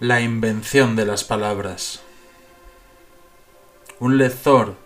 La 0.00 0.20
invención 0.20 0.94
de 0.94 1.06
las 1.06 1.24
palabras. 1.24 2.02
Un 3.98 4.18
lector 4.18 4.76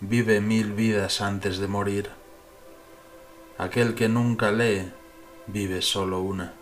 vive 0.00 0.40
mil 0.40 0.72
vidas 0.72 1.20
antes 1.20 1.58
de 1.58 1.68
morir. 1.68 2.10
Aquel 3.58 3.94
que 3.94 4.08
nunca 4.08 4.52
lee 4.52 4.90
vive 5.46 5.82
solo 5.82 6.22
una. 6.22 6.54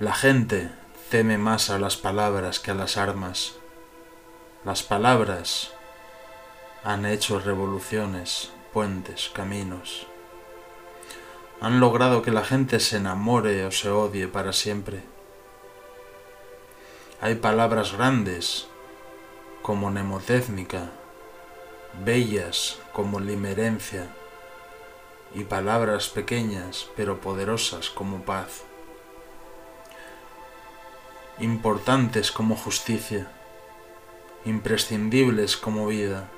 La 0.00 0.14
gente 0.14 0.72
teme 1.10 1.38
más 1.38 1.70
a 1.70 1.78
las 1.78 1.96
palabras 1.96 2.58
que 2.58 2.72
a 2.72 2.74
las 2.74 2.96
armas. 2.96 3.54
Las 4.64 4.82
palabras 4.82 5.70
han 6.82 7.06
hecho 7.06 7.38
revoluciones, 7.38 8.50
puentes, 8.72 9.30
caminos 9.32 10.08
han 11.64 11.80
logrado 11.80 12.20
que 12.20 12.30
la 12.30 12.44
gente 12.44 12.78
se 12.78 12.98
enamore 12.98 13.64
o 13.64 13.70
se 13.70 13.88
odie 13.88 14.28
para 14.28 14.52
siempre. 14.52 15.02
Hay 17.22 17.36
palabras 17.36 17.94
grandes 17.94 18.68
como 19.62 19.88
mnemotécnica, 19.88 20.90
bellas 22.04 22.78
como 22.92 23.18
limerencia, 23.18 24.08
y 25.34 25.44
palabras 25.44 26.10
pequeñas 26.10 26.90
pero 26.96 27.22
poderosas 27.22 27.88
como 27.88 28.26
paz, 28.26 28.64
importantes 31.38 32.30
como 32.30 32.56
justicia, 32.56 33.32
imprescindibles 34.44 35.56
como 35.56 35.86
vida, 35.86 36.28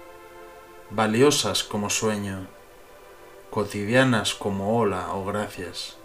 valiosas 0.91 1.65
como 1.65 1.91
sueño 1.91 2.47
cotidianas 3.57 4.35
como 4.35 4.79
hola 4.79 5.15
o 5.15 5.25
gracias. 5.25 5.97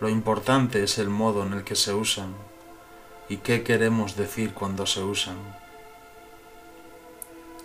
Lo 0.00 0.08
importante 0.08 0.82
es 0.82 0.98
el 0.98 1.08
modo 1.08 1.46
en 1.46 1.52
el 1.52 1.62
que 1.62 1.76
se 1.76 1.94
usan 1.94 2.34
y 3.28 3.36
qué 3.36 3.62
queremos 3.62 4.16
decir 4.16 4.52
cuando 4.52 4.86
se 4.86 5.04
usan. 5.04 5.36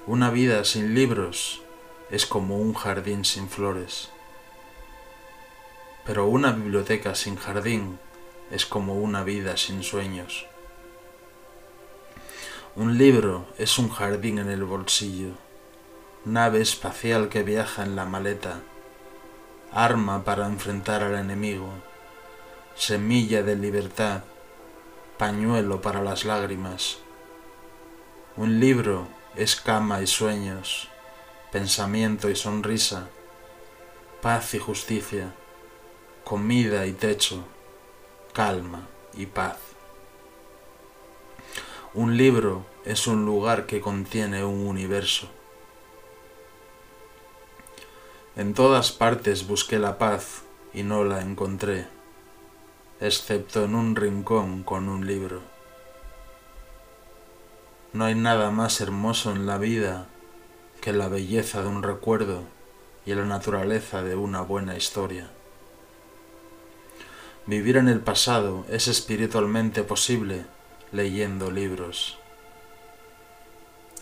Una 0.06 0.30
vida 0.30 0.64
sin 0.64 0.94
libros 0.94 1.64
es 2.12 2.28
como 2.28 2.60
un 2.60 2.76
jardín 2.76 3.26
sin 3.26 3.50
flores, 3.50 4.12
pero 6.06 6.28
una 6.28 6.52
biblioteca 6.52 7.16
sin 7.16 7.38
jardín 7.38 7.98
es 8.52 8.68
como 8.68 8.94
una 8.94 9.24
vida 9.24 9.58
sin 9.58 9.82
sueños. 9.82 10.46
Un 12.76 13.00
libro 13.00 13.48
es 13.58 13.80
un 13.80 13.90
jardín 13.90 14.38
en 14.38 14.52
el 14.52 14.64
bolsillo 14.66 15.32
nave 16.26 16.62
espacial 16.62 17.30
que 17.30 17.42
viaja 17.42 17.84
en 17.84 17.96
la 17.96 18.06
maleta, 18.06 18.60
arma 19.72 20.24
para 20.24 20.46
enfrentar 20.46 21.02
al 21.02 21.16
enemigo, 21.16 21.70
semilla 22.76 23.42
de 23.42 23.56
libertad, 23.56 24.24
pañuelo 25.18 25.82
para 25.82 26.04
las 26.04 26.24
lágrimas. 26.24 27.00
Un 28.38 28.60
libro 28.60 29.08
es 29.36 29.56
cama 29.56 30.04
y 30.04 30.08
sueños, 30.08 30.90
pensamiento 31.52 32.30
y 32.30 32.36
sonrisa, 32.36 33.10
paz 34.22 34.54
y 34.54 34.60
justicia, 34.60 35.34
comida 36.24 36.86
y 36.86 36.94
techo, 36.94 37.44
calma 38.32 38.88
y 39.16 39.26
paz. 39.26 39.58
Un 41.96 42.16
libro 42.16 42.64
es 42.86 43.08
un 43.08 43.26
lugar 43.26 43.66
que 43.66 43.82
contiene 43.82 44.46
un 44.46 44.68
universo. 44.68 45.28
En 48.38 48.54
todas 48.54 48.94
partes 48.94 49.46
busqué 49.46 49.78
la 49.78 49.98
paz 49.98 50.44
y 50.74 50.84
no 50.84 51.04
la 51.04 51.20
encontré, 51.20 51.86
excepto 53.02 53.66
en 53.66 53.76
un 53.76 53.94
rincón 53.98 54.64
con 54.64 54.88
un 54.88 55.06
libro. 55.06 55.42
No 57.92 58.06
hay 58.06 58.16
nada 58.16 58.50
más 58.50 58.80
hermoso 58.80 59.34
en 59.34 59.46
la 59.46 59.58
vida 59.58 60.08
que 60.80 60.94
la 60.94 61.10
belleza 61.10 61.62
de 61.62 61.68
un 61.68 61.84
recuerdo 61.84 62.44
y 63.06 63.14
la 63.14 63.26
naturaleza 63.26 64.02
de 64.02 64.16
una 64.16 64.40
buena 64.40 64.78
historia. 64.78 65.30
Vivir 67.48 67.76
en 67.76 67.90
el 67.90 68.00
pasado 68.00 68.66
es 68.70 68.88
espiritualmente 68.88 69.84
posible 69.84 70.46
leyendo 70.94 71.52
libros, 71.52 72.18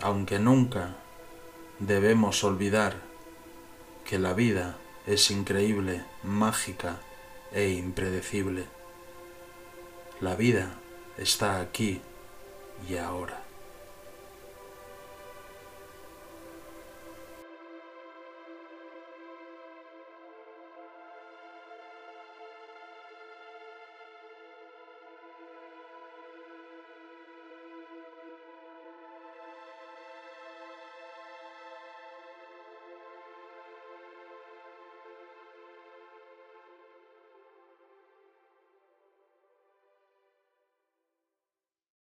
aunque 0.01 0.37
nunca 0.37 0.97
debemos 1.79 2.43
olvidar 2.43 3.08
que 4.09 4.17
la 4.17 4.33
vida 4.33 4.75
es 5.05 5.29
increíble, 5.29 6.03
mágica 6.23 6.99
e 7.51 7.69
impredecible. 7.69 8.65
La 10.19 10.35
vida 10.35 10.79
está 11.19 11.61
aquí 11.61 12.01
y 12.89 12.97
ahora. 12.97 13.48